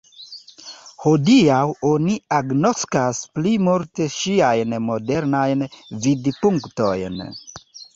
[1.03, 1.59] Hodiaŭ
[1.91, 5.67] oni agnoskas pli multe ŝiajn modernajn
[6.11, 7.27] vidpunktojn.